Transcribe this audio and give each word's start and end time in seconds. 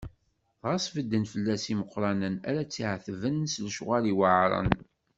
Dɣa 0.61 0.77
sbedden 0.85 1.23
fell-as 1.31 1.65
imeqqranen 1.71 2.35
ara 2.49 2.61
t-iɛetben 2.71 3.37
s 3.53 3.55
lecɣal 3.65 4.05
iweɛṛen. 4.11 4.69